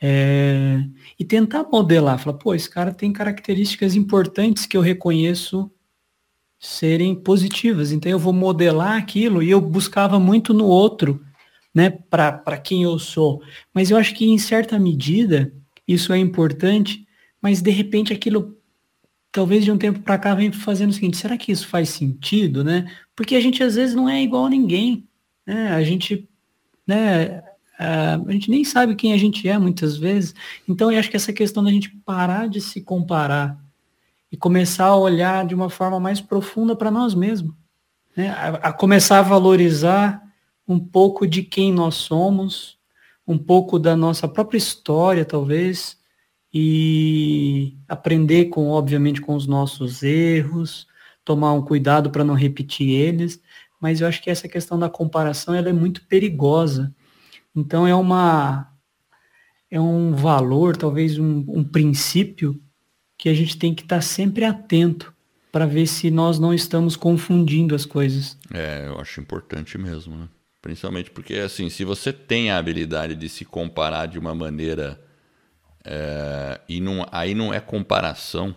[0.00, 0.84] é,
[1.18, 2.18] e tentar modelar.
[2.18, 5.70] Falar, pô, esse cara tem características importantes que eu reconheço
[6.58, 7.92] serem positivas.
[7.92, 11.22] Então eu vou modelar aquilo e eu buscava muito no outro,
[11.74, 13.42] né, para quem eu sou.
[13.72, 15.52] Mas eu acho que em certa medida
[15.86, 17.06] isso é importante,
[17.40, 18.56] mas de repente aquilo
[19.34, 22.62] talvez de um tempo para cá vem fazendo o seguinte, será que isso faz sentido,
[22.62, 22.88] né?
[23.16, 25.08] Porque a gente às vezes não é igual a ninguém,
[25.44, 25.72] né?
[25.74, 26.28] A gente,
[26.86, 27.42] né,
[27.76, 30.36] a gente nem sabe quem a gente é muitas vezes.
[30.68, 33.58] Então eu acho que essa questão da gente parar de se comparar
[34.30, 37.56] e começar a olhar de uma forma mais profunda para nós mesmos.
[38.16, 38.28] Né?
[38.28, 40.22] A, a, começar a valorizar
[40.66, 42.78] um pouco de quem nós somos,
[43.26, 45.98] um pouco da nossa própria história, talvez,
[46.54, 50.86] e aprender com, obviamente, com os nossos erros,
[51.24, 53.42] tomar um cuidado para não repetir eles.
[53.80, 56.94] Mas eu acho que essa questão da comparação ela é muito perigosa.
[57.54, 58.70] Então é uma
[59.68, 62.62] é um valor, talvez um, um princípio
[63.18, 65.12] que a gente tem que estar tá sempre atento
[65.50, 68.38] para ver se nós não estamos confundindo as coisas.
[68.52, 70.28] É, eu acho importante mesmo, né?
[70.62, 75.03] Principalmente porque, assim, se você tem a habilidade de se comparar de uma maneira.
[75.84, 78.56] É, e não, aí não é comparação,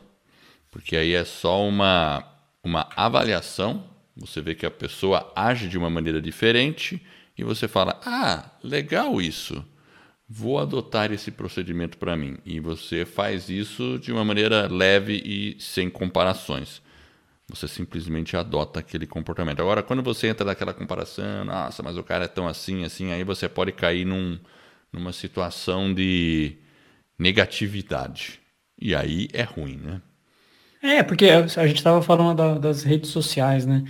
[0.71, 2.23] porque aí é só uma,
[2.63, 3.83] uma avaliação.
[4.15, 7.01] Você vê que a pessoa age de uma maneira diferente
[7.37, 9.63] e você fala: Ah, legal isso
[10.27, 12.37] vou adotar esse procedimento para mim.
[12.45, 16.81] E você faz isso de uma maneira leve e sem comparações.
[17.49, 19.61] Você simplesmente adota aquele comportamento.
[19.61, 23.23] Agora, quando você entra naquela comparação, nossa, mas o cara é tão assim, assim, aí
[23.23, 24.37] você pode cair num,
[24.91, 26.57] numa situação de
[27.17, 28.39] negatividade.
[28.80, 30.01] E aí é ruim, né?
[30.82, 33.84] É, porque a gente estava falando da, das redes sociais, né?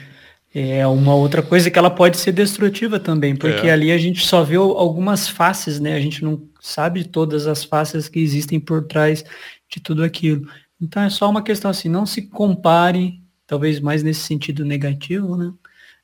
[0.54, 3.72] É uma outra coisa que ela pode ser destrutiva também, porque é.
[3.72, 5.94] ali a gente só vê algumas faces, né?
[5.94, 9.24] A gente não sabe todas as faces que existem por trás
[9.70, 10.50] de tudo aquilo.
[10.82, 15.52] Então é só uma questão assim, não se compare, talvez mais nesse sentido negativo, né?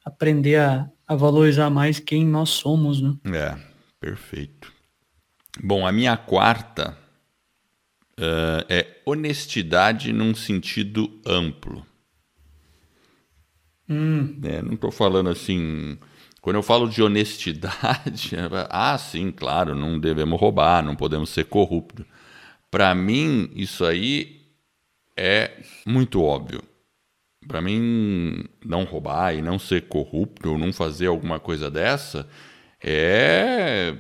[0.04, 3.14] Aprender a, a valorizar mais quem nós somos, né?
[3.34, 3.56] É,
[4.00, 4.72] perfeito.
[5.64, 6.98] Bom, a minha quarta
[8.20, 11.86] uh, é honestidade num sentido amplo.
[13.90, 14.40] Hum.
[14.44, 15.98] É, não estou falando assim.
[16.42, 18.32] Quando eu falo de honestidade,
[18.70, 22.06] ah, sim, claro, não devemos roubar, não podemos ser corruptos.
[22.70, 24.42] Para mim, isso aí
[25.16, 25.52] é
[25.86, 26.62] muito óbvio.
[27.48, 32.28] Para mim, não roubar e não ser corrupto ou não fazer alguma coisa dessa
[32.84, 33.96] é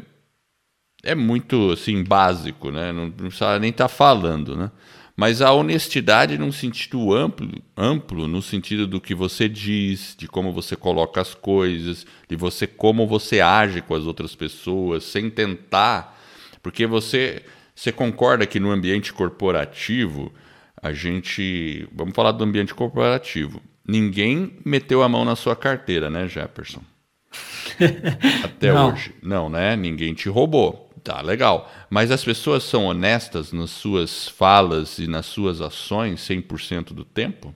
[1.03, 2.91] é muito assim básico, né?
[2.91, 4.71] Não, não precisa nem estar tá falando, né?
[5.15, 10.51] mas a honestidade num sentido amplo, amplo, no sentido do que você diz, de como
[10.51, 16.19] você coloca as coisas, de você como você age com as outras pessoas, sem tentar,
[16.61, 17.43] porque você
[17.75, 20.31] você concorda que no ambiente corporativo
[20.81, 26.27] a gente, vamos falar do ambiente corporativo, ninguém meteu a mão na sua carteira, né,
[26.27, 26.81] Jefferson?
[28.43, 28.91] Até Não.
[28.91, 29.13] hoje.
[29.21, 29.75] Não, né?
[29.75, 30.82] Ninguém te roubou.
[31.03, 31.69] Tá, legal.
[31.89, 37.53] Mas as pessoas são honestas nas suas falas e nas suas ações 100% do tempo?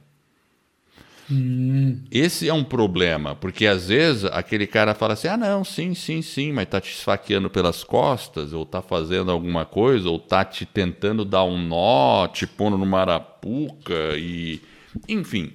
[1.29, 2.03] Hum.
[2.09, 6.21] Esse é um problema, porque às vezes aquele cara fala assim: ah, não, sim, sim,
[6.21, 10.65] sim, mas tá te esfaqueando pelas costas, ou tá fazendo alguma coisa, ou tá te
[10.65, 14.61] tentando dar um nó, te pondo numa arapuca, e.
[15.07, 15.53] Enfim.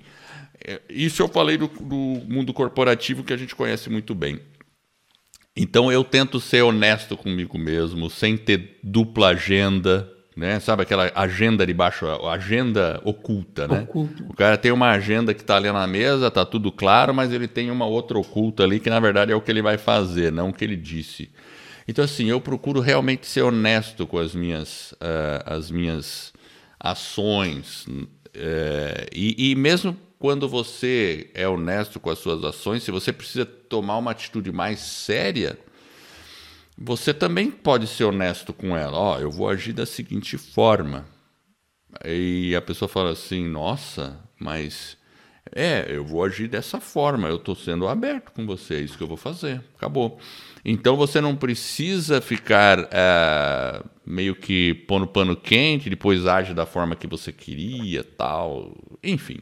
[0.65, 4.41] É, isso eu falei do, do mundo corporativo que a gente conhece muito bem.
[5.57, 10.59] Então eu tento ser honesto comigo mesmo, sem ter dupla agenda, né?
[10.61, 13.83] Sabe aquela agenda de baixo, agenda oculta, né?
[13.83, 14.25] Oculto.
[14.29, 17.47] O cara tem uma agenda que está ali na mesa, tá tudo claro, mas ele
[17.47, 20.49] tem uma outra oculta ali que na verdade é o que ele vai fazer, não
[20.49, 21.31] o que ele disse.
[21.87, 26.33] Então assim, eu procuro realmente ser honesto com as minhas, uh, as minhas
[26.81, 33.13] ações uh, e, e mesmo quando você é honesto com as suas ações, se você
[33.13, 35.59] precisa tomar uma atitude mais séria,
[36.79, 38.97] você também pode ser honesto com ela.
[38.97, 41.05] Ó, oh, eu vou agir da seguinte forma.
[42.05, 44.97] E a pessoa fala assim: Nossa, mas
[45.53, 47.27] é, eu vou agir dessa forma.
[47.27, 48.75] Eu estou sendo aberto com você.
[48.77, 49.61] É isso que eu vou fazer.
[49.77, 50.21] Acabou.
[50.65, 56.95] Então você não precisa ficar é, meio que pondo pano quente, depois age da forma
[56.95, 58.73] que você queria, tal.
[59.03, 59.41] Enfim.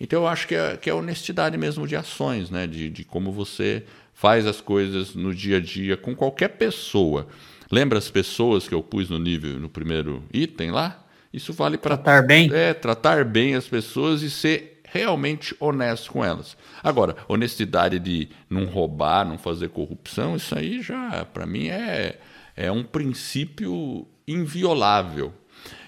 [0.00, 2.66] Então eu acho que é, que é honestidade mesmo de ações, né?
[2.66, 3.84] De, de como você
[4.14, 7.28] faz as coisas no dia a dia com qualquer pessoa.
[7.70, 11.06] Lembra as pessoas que eu pus no nível no primeiro item lá?
[11.32, 12.50] Isso vale para tratar bem.
[12.52, 16.56] É, tratar bem as pessoas e ser realmente honesto com elas.
[16.82, 22.18] Agora, honestidade de não roubar, não fazer corrupção, isso aí já para mim é
[22.56, 25.32] é um princípio inviolável.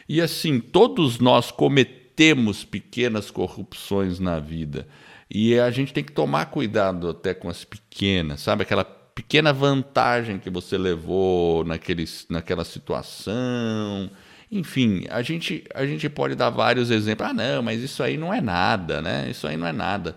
[0.09, 4.87] E assim, todos nós cometemos temos pequenas corrupções na vida.
[5.29, 8.63] E a gente tem que tomar cuidado até com as pequenas, sabe?
[8.63, 14.09] Aquela pequena vantagem que você levou naquele, naquela situação.
[14.53, 17.29] Enfim, a gente, a gente pode dar vários exemplos.
[17.29, 19.27] Ah, não, mas isso aí não é nada, né?
[19.29, 20.17] Isso aí não é nada.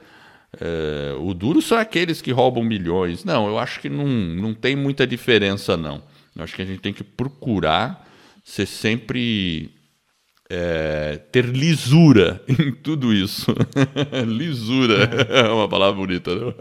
[0.61, 3.25] É, o duro são aqueles que roubam milhões.
[3.25, 6.03] Não, eu acho que não, não tem muita diferença, não.
[6.35, 8.07] Eu acho que a gente tem que procurar
[8.43, 9.74] ser sempre
[10.49, 13.53] é, ter lisura em tudo isso.
[14.27, 15.39] lisura é.
[15.39, 16.53] é uma palavra bonita, não?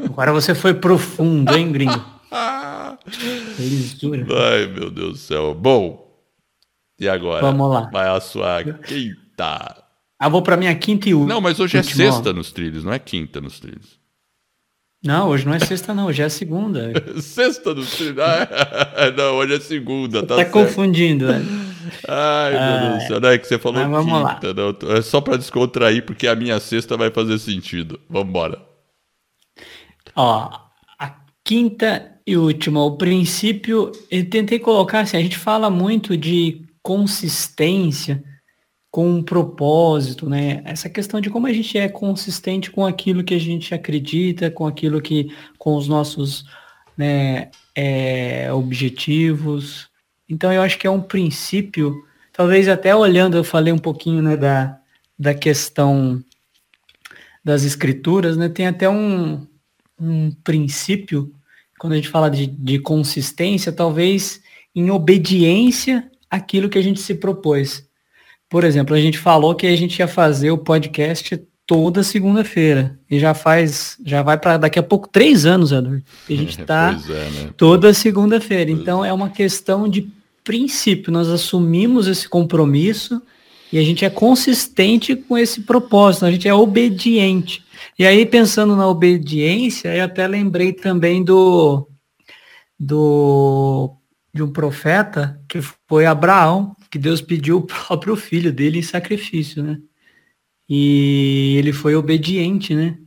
[0.04, 2.16] Agora você foi profundo, hein, gringo?
[3.58, 4.26] lisura.
[4.30, 5.54] Ai, meu Deus do céu.
[5.54, 6.06] Bom,
[6.98, 7.40] e agora?
[7.40, 7.88] Vamos lá.
[7.92, 9.84] Vai a sua quinta.
[10.18, 11.34] Ah, vou para minha quinta e última.
[11.34, 14.00] Não, mas hoje é sexta nos trilhos, não é quinta nos trilhos.
[15.04, 16.92] Não, hoje não é sexta, não, hoje é segunda.
[17.20, 18.18] sexta nos trilhos.
[18.18, 20.26] Ah, não, hoje é segunda.
[20.26, 21.46] Tá, tá confundindo, velho.
[22.08, 23.20] Ai, meu Deus do ah, céu.
[23.20, 24.48] Não é que você falou vamos quinta.
[24.48, 24.54] Lá.
[24.54, 28.00] Não, é só para descontrair, porque a minha sexta vai fazer sentido.
[28.08, 28.60] Vamos embora.
[30.14, 30.50] Ó,
[30.98, 36.64] a quinta e última, o princípio, eu tentei colocar assim, a gente fala muito de
[36.82, 38.22] consistência
[38.90, 40.62] com um propósito, né?
[40.64, 44.66] Essa questão de como a gente é consistente com aquilo que a gente acredita, com
[44.66, 46.46] aquilo que, com os nossos
[46.96, 49.85] né, é, objetivos.
[50.28, 54.36] Então eu acho que é um princípio, talvez até olhando, eu falei um pouquinho né,
[54.36, 54.78] da,
[55.18, 56.22] da questão
[57.44, 58.48] das escrituras, né?
[58.48, 59.46] Tem até um,
[60.00, 61.32] um princípio,
[61.78, 64.42] quando a gente fala de, de consistência, talvez
[64.74, 67.88] em obediência àquilo que a gente se propôs.
[68.48, 72.98] Por exemplo, a gente falou que a gente ia fazer o podcast toda segunda-feira.
[73.10, 76.02] E já faz, já vai para daqui a pouco três anos, Eduardo.
[76.28, 77.50] A gente está é, né?
[77.56, 78.70] toda segunda-feira.
[78.70, 79.08] Então é.
[79.08, 80.08] é uma questão de
[80.44, 81.12] princípio.
[81.12, 83.20] Nós assumimos esse compromisso
[83.72, 86.24] e a gente é consistente com esse propósito.
[86.24, 87.64] A gente é obediente.
[87.98, 91.88] E aí, pensando na obediência, eu até lembrei também do,
[92.78, 93.92] do
[94.32, 99.62] de um profeta que foi Abraão, que Deus pediu o próprio filho dele em sacrifício,
[99.62, 99.78] né?
[100.68, 102.98] E ele foi obediente, né?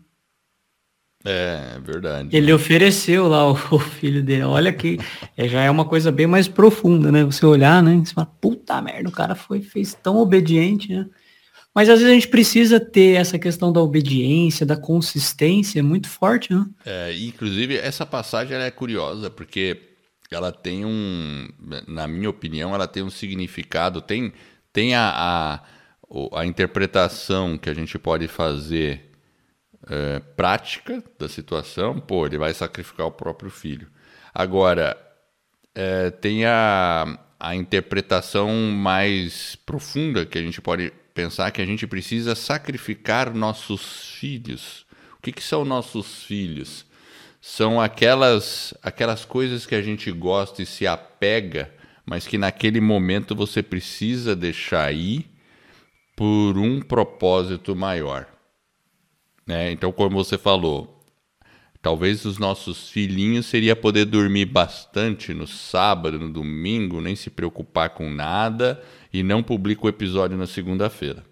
[1.26, 2.30] É, é verdade.
[2.32, 4.44] Ele ofereceu lá o, o filho dele.
[4.44, 4.98] Olha que
[5.36, 7.24] é, já é uma coisa bem mais profunda, né?
[7.24, 8.02] Você olhar, né?
[8.04, 11.06] Você fala, puta merda, o cara foi, fez tão obediente, né?
[11.76, 16.54] Mas às vezes a gente precisa ter essa questão da obediência, da consistência muito forte,
[16.54, 16.66] né?
[16.86, 19.80] É, inclusive, essa passagem é curiosa, porque
[20.32, 21.48] ela tem um,
[21.88, 24.34] na minha opinião, ela tem um significado, tem,
[24.74, 25.64] tem a, a,
[26.34, 29.12] a interpretação que a gente pode fazer
[29.88, 33.88] é, prática da situação, pô, ele vai sacrificar o próprio filho.
[34.34, 34.98] Agora,
[35.76, 41.86] é, tem a, a interpretação mais profunda que a gente pode pensar que a gente
[41.86, 44.86] precisa sacrificar nossos filhos.
[45.18, 46.86] O que, que são nossos filhos?
[47.42, 51.74] São aquelas, aquelas coisas que a gente gosta e se apega,
[52.06, 55.39] mas que naquele momento você precisa deixar ir
[56.20, 58.28] por um propósito maior.
[59.48, 59.72] Né?
[59.72, 61.02] Então, como você falou,
[61.82, 67.92] talvez os nossos filhinhos seria poder dormir bastante no sábado, no domingo, nem se preocupar
[67.92, 71.24] com nada e não publica o episódio na segunda-feira.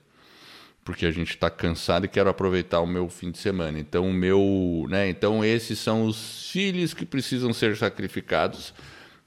[0.86, 3.78] Porque a gente está cansado e quero aproveitar o meu fim de semana.
[3.78, 5.10] Então, o meu, né?
[5.10, 8.74] Então, esses são os filhos que precisam ser sacrificados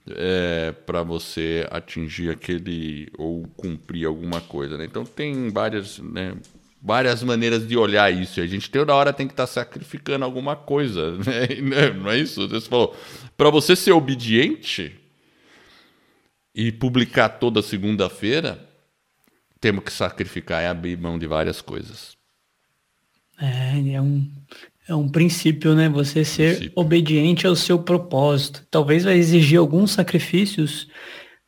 [0.08, 4.76] é, para você atingir aquele ou cumprir alguma coisa.
[4.76, 4.84] Né?
[4.84, 6.36] Então, tem várias, né,
[6.80, 8.40] várias maneiras de olhar isso.
[8.40, 11.16] A gente toda hora tem que estar tá sacrificando alguma coisa.
[11.62, 11.90] Né?
[11.90, 12.48] Não é isso?
[12.48, 12.96] Você falou,
[13.36, 14.96] para você ser obediente
[16.54, 18.66] e publicar toda segunda-feira,
[19.60, 22.16] temos que sacrificar e abrir mão de várias coisas.
[23.38, 24.30] É, é um,
[24.88, 25.88] é um princípio, né?
[25.88, 26.72] Você ser princípio.
[26.74, 28.66] obediente ao seu propósito.
[28.70, 30.88] Talvez vai exigir alguns sacrifícios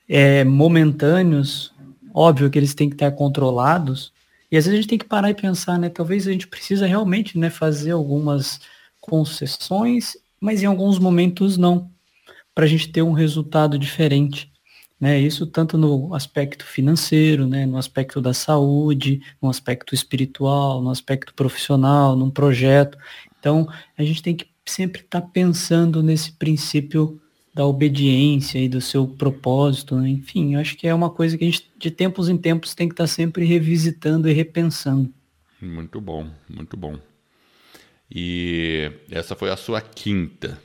[0.08, 1.72] é, momentâneos.
[2.14, 4.12] Óbvio que eles têm que estar controlados.
[4.50, 5.88] E às vezes a gente tem que parar e pensar, né?
[5.88, 8.60] Talvez a gente precisa realmente né, fazer algumas
[9.00, 11.90] concessões, mas em alguns momentos não,
[12.54, 14.51] para a gente ter um resultado diferente.
[15.02, 20.90] Né, isso tanto no aspecto financeiro, né, no aspecto da saúde, no aspecto espiritual, no
[20.90, 22.96] aspecto profissional, num projeto.
[23.36, 27.20] Então, a gente tem que sempre estar tá pensando nesse princípio
[27.52, 29.96] da obediência e do seu propósito.
[29.96, 30.10] Né?
[30.10, 32.86] Enfim, eu acho que é uma coisa que a gente, de tempos em tempos, tem
[32.86, 35.12] que estar tá sempre revisitando e repensando.
[35.60, 36.96] Muito bom, muito bom.
[38.08, 40.56] E essa foi a sua quinta.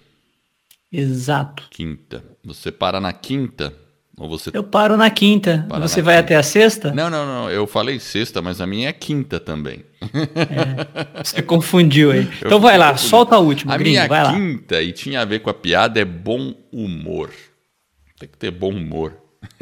[0.92, 1.68] Exato.
[1.72, 2.24] Quinta.
[2.44, 3.87] Você para na quinta
[4.20, 4.50] ou você...
[4.52, 5.64] Eu paro na quinta.
[5.70, 6.26] Para você na vai quinta.
[6.26, 6.92] até a sexta?
[6.92, 7.52] Não, não, não.
[7.52, 9.86] Eu falei sexta, mas a minha é quinta também.
[10.02, 12.26] É, você confundiu aí.
[12.42, 13.10] Eu então vai lá, confundido.
[13.10, 13.76] solta a última.
[13.76, 14.82] A gringo, minha quinta, lá.
[14.82, 17.30] e tinha a ver com a piada, é bom humor.
[18.20, 19.16] Tem que ter bom humor.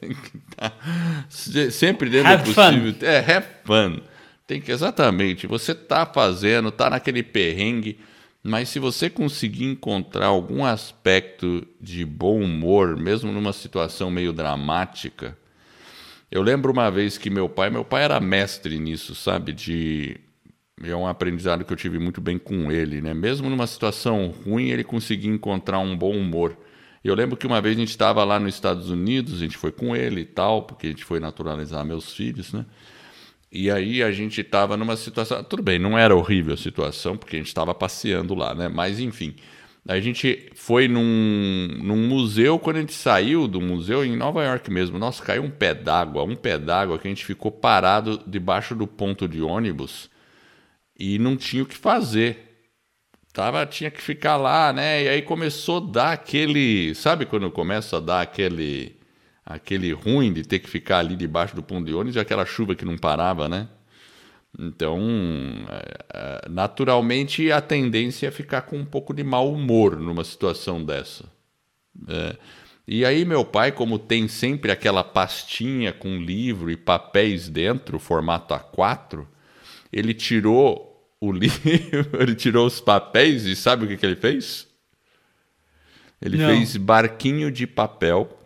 [0.00, 2.92] Tem que estar tá sempre dentro have do possível.
[2.92, 3.06] Fun.
[3.06, 4.00] É, have fun.
[4.46, 5.46] Tem que, exatamente.
[5.46, 7.98] Você tá fazendo, tá naquele perrengue,
[8.42, 15.36] Mas se você conseguir encontrar algum aspecto de bom humor, mesmo numa situação meio dramática,
[16.30, 19.52] eu lembro uma vez que meu pai, meu pai era mestre nisso, sabe?
[19.52, 20.20] De
[20.84, 23.12] é um aprendizado que eu tive muito bem com ele, né?
[23.12, 26.56] Mesmo numa situação ruim, ele conseguia encontrar um bom humor.
[27.02, 29.72] Eu lembro que uma vez a gente estava lá nos Estados Unidos, a gente foi
[29.72, 32.64] com ele e tal, porque a gente foi naturalizar meus filhos, né?
[33.50, 35.42] E aí a gente estava numa situação.
[35.44, 38.68] Tudo bem, não era horrível a situação, porque a gente estava passeando lá, né?
[38.68, 39.34] Mas enfim.
[39.86, 44.70] A gente foi num, num museu, quando a gente saiu do museu, em Nova York
[44.70, 48.74] mesmo, nossa, caiu um pé d'água, um pé d'água que a gente ficou parado debaixo
[48.74, 50.10] do ponto de ônibus
[50.98, 52.66] e não tinha o que fazer.
[53.32, 55.04] Tava, tinha que ficar lá, né?
[55.04, 56.94] E aí começou a dar aquele.
[56.94, 58.97] Sabe quando começa a dar aquele
[59.48, 62.74] aquele ruim de ter que ficar ali debaixo do ponto de ônibus e aquela chuva
[62.74, 63.66] que não parava, né?
[64.58, 65.00] Então,
[65.70, 70.84] é, é, naturalmente, a tendência é ficar com um pouco de mau humor numa situação
[70.84, 71.24] dessa.
[72.06, 72.36] É.
[72.86, 78.52] E aí, meu pai, como tem sempre aquela pastinha com livro e papéis dentro, formato
[78.52, 79.26] A4,
[79.90, 84.68] ele tirou o livro, ele tirou os papéis e sabe o que, que ele fez?
[86.20, 86.48] Ele Não.
[86.48, 88.37] fez barquinho de papel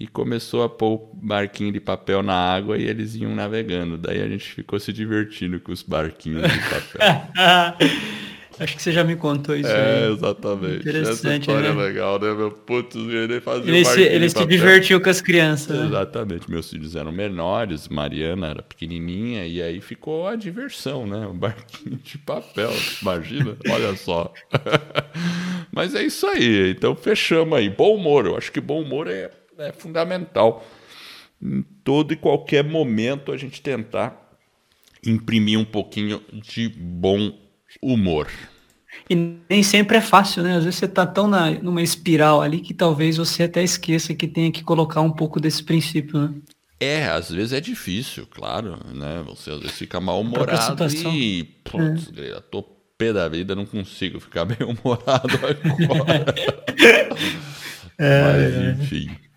[0.00, 3.98] e começou a pôr barquinho de papel na água e eles iam navegando.
[3.98, 7.88] Daí a gente ficou se divertindo com os barquinhos de papel.
[8.60, 10.12] Acho que você já me contou isso é, aí.
[10.12, 10.80] exatamente.
[10.80, 11.80] Interessante, Essa história né?
[11.80, 12.34] é legal, né?
[12.34, 15.78] Meu putz, ele fazia Ele, se, ele se divertiu com as crianças.
[15.78, 15.86] Né?
[15.86, 16.50] Exatamente.
[16.50, 21.26] Meus filhos eram menores, Mariana era pequenininha, e aí ficou a diversão, né?
[21.26, 23.56] Um barquinho de papel, imagina?
[23.70, 24.32] Olha só.
[25.70, 26.70] Mas é isso aí.
[26.70, 27.70] Então fechamos aí.
[27.70, 28.26] Bom humor.
[28.26, 30.64] Eu acho que bom humor é é fundamental.
[31.42, 34.38] Em todo e qualquer momento a gente tentar
[35.04, 37.32] imprimir um pouquinho de bom
[37.80, 38.28] humor.
[39.08, 39.14] E
[39.48, 40.56] nem sempre é fácil, né?
[40.56, 44.26] Às vezes você está tão na, numa espiral ali que talvez você até esqueça que
[44.26, 46.34] tenha que colocar um pouco desse princípio, né?
[46.80, 49.22] É, às vezes é difícil, claro, né?
[49.26, 52.40] Você às vezes fica mal-humorado e, putz, é.
[52.50, 52.62] tô
[52.96, 56.34] pé da vida, não consigo ficar bem humorado agora.
[57.98, 58.70] é, Mas, é.
[58.72, 59.27] enfim.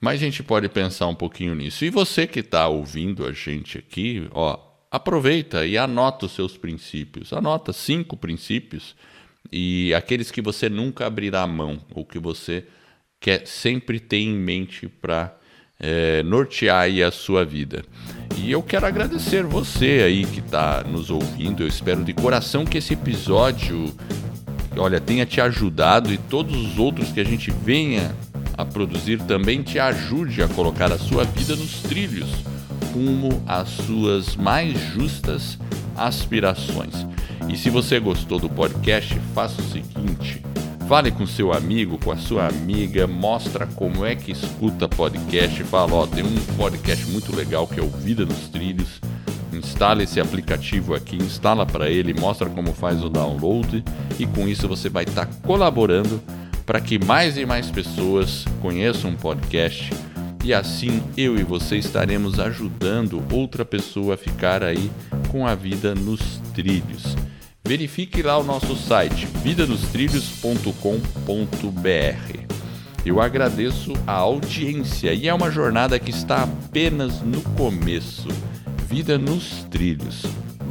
[0.00, 1.84] Mas a gente pode pensar um pouquinho nisso.
[1.84, 4.58] E você que está ouvindo a gente aqui, ó,
[4.90, 7.32] aproveita e anota os seus princípios.
[7.32, 8.96] Anota cinco princípios
[9.52, 12.64] e aqueles que você nunca abrirá a mão, ou que você
[13.18, 15.36] quer sempre ter em mente para
[15.78, 17.84] é, nortear aí a sua vida.
[18.36, 21.62] E eu quero agradecer você aí que está nos ouvindo.
[21.62, 23.94] Eu espero de coração que esse episódio,
[24.76, 28.14] olha, tenha te ajudado e todos os outros que a gente venha
[28.60, 32.28] a produzir também te ajude a colocar a sua vida nos trilhos
[32.92, 35.58] rumo às suas mais justas
[35.96, 37.06] aspirações.
[37.48, 40.42] E se você gostou do podcast, faça o seguinte:
[40.88, 45.94] fale com seu amigo, com a sua amiga, mostra como é que escuta podcast, fala,
[45.94, 49.00] ó, tem um podcast muito legal que é o Vida nos Trilhos.
[49.52, 53.84] Instala esse aplicativo aqui, instala para ele, mostra como faz o download
[54.18, 56.22] e com isso você vai estar tá colaborando
[56.70, 59.90] para que mais e mais pessoas conheçam o podcast
[60.44, 64.88] e assim eu e você estaremos ajudando outra pessoa a ficar aí
[65.32, 66.20] com a vida nos
[66.54, 67.16] trilhos.
[67.66, 72.38] Verifique lá o nosso site vidanostrilhos.com.br.
[73.04, 78.28] Eu agradeço a audiência e é uma jornada que está apenas no começo.
[78.88, 80.22] Vida nos trilhos.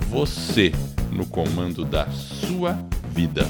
[0.09, 0.71] Você
[1.11, 2.79] no comando da sua
[3.13, 3.45] vida.